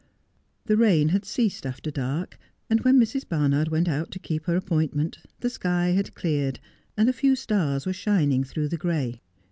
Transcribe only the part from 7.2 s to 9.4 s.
stars were shining through the gray.